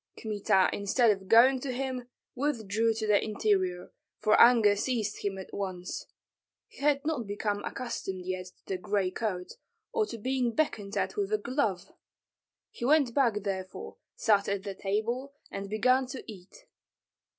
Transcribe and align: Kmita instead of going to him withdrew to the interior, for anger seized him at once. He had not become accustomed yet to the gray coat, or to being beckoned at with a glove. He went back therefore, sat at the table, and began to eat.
Kmita 0.19 0.67
instead 0.73 1.11
of 1.11 1.27
going 1.27 1.59
to 1.59 1.71
him 1.71 2.07
withdrew 2.33 2.95
to 2.95 3.05
the 3.05 3.23
interior, 3.23 3.91
for 4.17 4.33
anger 4.41 4.75
seized 4.75 5.21
him 5.21 5.37
at 5.37 5.53
once. 5.53 6.07
He 6.67 6.79
had 6.81 7.05
not 7.05 7.27
become 7.27 7.63
accustomed 7.63 8.25
yet 8.25 8.47
to 8.47 8.65
the 8.65 8.77
gray 8.79 9.11
coat, 9.11 9.57
or 9.93 10.07
to 10.07 10.17
being 10.17 10.55
beckoned 10.55 10.97
at 10.97 11.15
with 11.17 11.31
a 11.31 11.37
glove. 11.37 11.91
He 12.71 12.83
went 12.83 13.13
back 13.13 13.43
therefore, 13.43 13.97
sat 14.15 14.49
at 14.49 14.63
the 14.63 14.73
table, 14.73 15.35
and 15.51 15.69
began 15.69 16.07
to 16.07 16.23
eat. 16.25 16.65